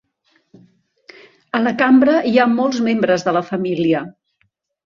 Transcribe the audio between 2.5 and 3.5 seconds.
molts membres de la